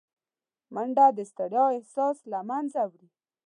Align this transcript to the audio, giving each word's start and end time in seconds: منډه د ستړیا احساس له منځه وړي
منډه 0.73 1.05
د 1.17 1.19
ستړیا 1.31 1.65
احساس 1.77 2.17
له 2.31 2.39
منځه 2.49 2.81
وړي 2.91 3.07